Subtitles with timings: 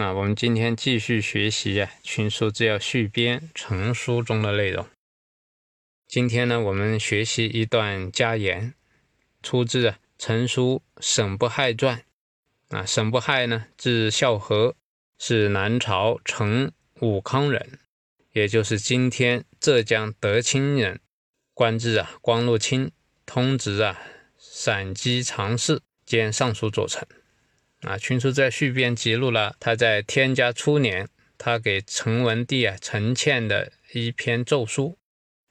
[0.00, 4.86] 那我们今天继续学习啊《群书治要续编》成书中的内容。
[6.06, 8.74] 今天呢，我们学习一段家言，
[9.42, 12.04] 出自《啊成书沈不害传》。
[12.76, 14.76] 啊，沈不害呢，字孝和，
[15.18, 17.80] 是南朝陈武康人，
[18.30, 21.00] 也就是今天浙江德清人，
[21.54, 22.92] 官至啊光禄卿，
[23.26, 24.00] 通直啊
[24.38, 27.04] 陕西常侍兼尚书左丞。
[27.82, 31.08] 啊，群书在序编记录了他在天嘉初年，
[31.38, 34.98] 他给陈文帝啊陈倩的一篇奏书，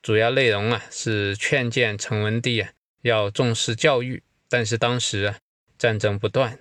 [0.01, 2.69] 主要内容啊是劝谏陈文帝啊
[3.01, 4.21] 要重视教育。
[4.49, 5.37] 但是当时啊
[5.77, 6.59] 战争不断，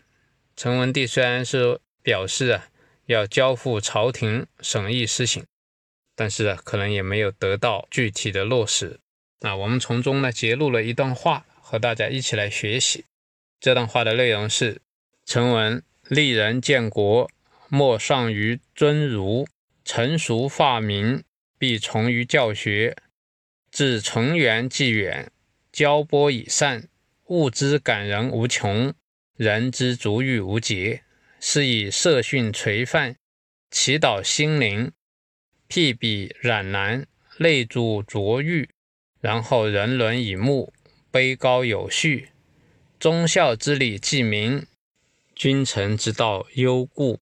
[0.55, 2.69] 陈文帝虽然是表示啊
[3.07, 5.45] 要交付朝廷审议施行，
[6.15, 9.01] 但是啊可能也没有得到具体的落实。
[9.41, 13.05] 啊，我们从中呢揭录了一段话，和大家一起来学习。
[13.59, 14.81] 这段话的内容是。
[15.27, 17.29] 臣闻立人建国，
[17.69, 19.45] 莫上于尊儒；
[19.85, 21.25] 成熟发明，
[21.59, 22.97] 必从于教学。
[23.73, 25.33] 至成源既远，
[25.73, 26.89] 交波以善，
[27.27, 28.95] 物之感人无穷，
[29.37, 31.03] 人之足欲无节。
[31.41, 33.17] 是以社训垂范，
[33.69, 34.93] 祈祷心灵，
[35.67, 37.05] 辟彼染难，
[37.39, 38.71] 内助卓欲，
[39.21, 40.73] 然后人伦以穆，
[41.11, 42.29] 卑高有序，
[43.01, 44.65] 忠孝之礼既明。
[45.37, 47.21] 君臣之道忧故，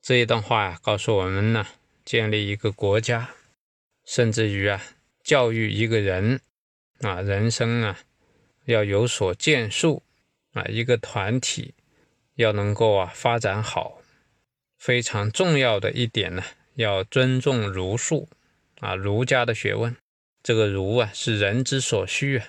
[0.00, 1.66] 这一段话呀，告诉我们呢，
[2.02, 3.34] 建立一个国家，
[4.06, 4.82] 甚至于啊，
[5.22, 6.40] 教育一个人
[7.02, 7.98] 啊，人生啊，
[8.64, 10.02] 要有所建树
[10.54, 11.74] 啊，一个团体
[12.36, 14.00] 要能够啊发展好，
[14.78, 16.42] 非常重要的一点呢，
[16.76, 18.30] 要尊重儒术
[18.80, 19.94] 啊，儒家的学问，
[20.42, 22.48] 这个儒啊，是人之所需啊。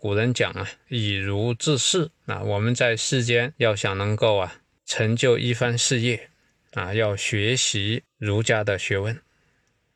[0.00, 6.30] 古人讲啊，以儒治世啊，我们在世间要想能够啊成就一番事业
[6.72, 9.20] 啊，要学习儒家的学问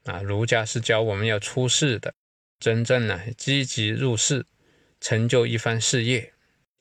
[0.05, 0.21] 啊。
[0.21, 2.13] 儒家是教我们要出世的，
[2.59, 4.45] 真正呢积极入世，
[5.01, 6.33] 成就一番事业。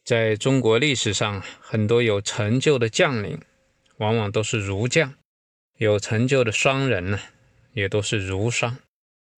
[0.03, 3.39] 在中国历史上，很多有成就的将领，
[3.97, 5.13] 往往都是儒将；
[5.77, 7.19] 有成就的商人呢，
[7.73, 8.79] 也都是儒商。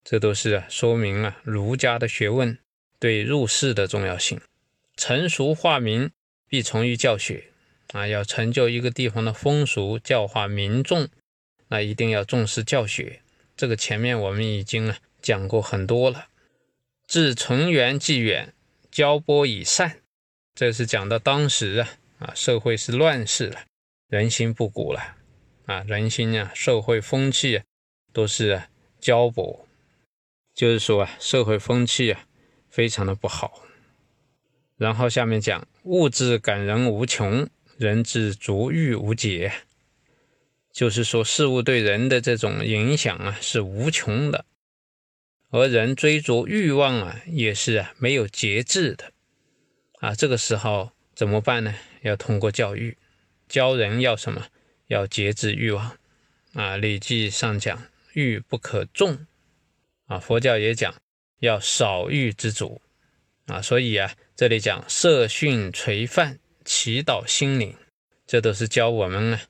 [0.04, 2.56] 这都是啊说明了儒家的学问。
[3.02, 4.40] 对入世的重要性，
[4.96, 6.12] 成熟化民
[6.48, 7.46] 必从于教学
[7.92, 8.06] 啊！
[8.06, 11.08] 要成就一个地方的风俗，教化民众，
[11.66, 13.20] 那一定要重视教学。
[13.56, 16.28] 这个前面我们已经啊讲过很多了。
[17.08, 18.54] 至成元既远，
[18.92, 19.98] 交波以善，
[20.54, 21.88] 这是讲到当时啊
[22.20, 23.64] 啊社会是乱世了，
[24.06, 25.16] 人心不古了
[25.66, 27.64] 啊，人心啊社会风气啊
[28.12, 28.68] 都是啊
[29.00, 29.66] 交薄，
[30.54, 32.28] 就是说啊社会风气啊。
[32.72, 33.62] 非常的不好，
[34.78, 37.46] 然后下面讲物质感人无穷，
[37.76, 39.52] 人之足欲无解，
[40.72, 44.46] 就是说事物对人的这种影响啊是无穷的，
[45.50, 49.12] 而人追逐欲望啊也是啊没有节制的
[50.00, 51.74] 啊，这个时候怎么办呢？
[52.00, 52.96] 要通过教育，
[53.48, 54.46] 教人要什么？
[54.86, 55.98] 要节制欲望
[56.54, 57.82] 啊，《礼记》上讲
[58.14, 59.26] 欲不可纵
[60.06, 60.94] 啊，佛教也讲。
[61.42, 62.80] 要少欲知足
[63.46, 67.74] 啊，所以啊，这里讲设训垂范，祈祷心灵，
[68.28, 69.40] 这都是教我们呢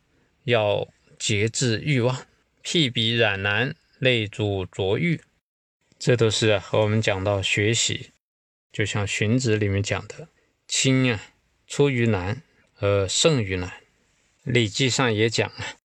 [0.45, 0.89] 要
[1.19, 2.27] 节制欲望，
[2.63, 5.21] 辟彼染难，内主浊欲，
[5.99, 8.13] 这都是和我们讲到学习，
[8.73, 10.29] 就像荀子里面讲的，
[10.67, 11.23] 亲啊
[11.67, 12.43] 出于难
[12.79, 13.71] 而胜于难，
[14.45, 15.77] 礼记上也讲啊，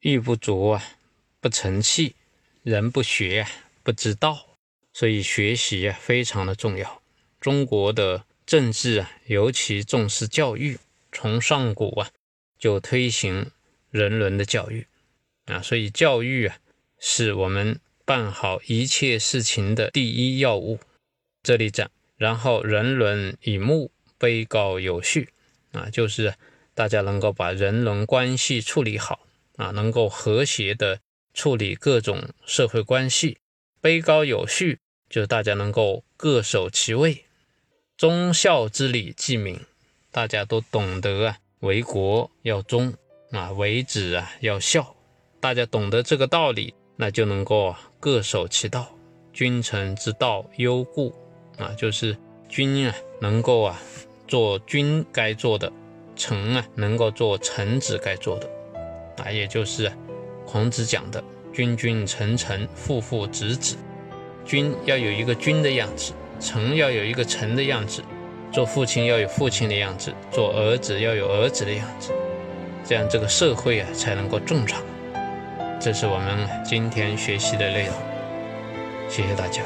[0.00, 0.82] 欲不足啊
[1.38, 2.16] 不成器，
[2.64, 3.46] 人不学
[3.84, 4.53] 不知道。
[4.94, 7.02] 所以学习啊非常的重要。
[7.40, 10.78] 中国的政治啊尤其重视教育，
[11.12, 12.10] 从上古啊
[12.58, 13.50] 就推行
[13.90, 14.86] 人伦的教育
[15.46, 16.56] 啊，所以教育啊
[16.98, 20.78] 是我们办好一切事情的第一要务。
[21.42, 25.28] 这里讲，然后人伦以睦，卑高有序
[25.72, 26.34] 啊，就是
[26.72, 29.26] 大家能够把人伦关系处理好
[29.56, 31.00] 啊，能够和谐的
[31.34, 33.38] 处理各种社会关系，
[33.82, 34.78] 卑高有序。
[35.14, 37.24] 就是大家能够各守其位，
[37.96, 39.60] 忠孝之礼既明，
[40.10, 42.92] 大家都懂得啊，为国要忠
[43.30, 44.96] 啊，为子啊要孝
[45.38, 48.92] 大家懂得这个道理，那就能够各守其道。
[49.32, 51.14] 君臣之道忧故
[51.58, 52.16] 啊，就是
[52.48, 53.80] 君啊能够啊
[54.26, 55.72] 做君该做的，
[56.16, 58.50] 臣啊能够做臣子该做的
[59.18, 59.92] 啊，也就是
[60.44, 61.22] 孔子讲的
[61.52, 63.76] 君君臣臣父父子子，
[64.44, 68.02] 君要有一个君的样子，臣要有一个臣的样子，
[68.52, 72.12] 做父亲要有父亲的样子，做儿子要有儿子的样子。
[72.84, 74.82] 这样这个社会啊才能够正常，
[75.80, 77.94] 这是我们今天学习的内容。
[79.08, 79.62] 谢谢大家。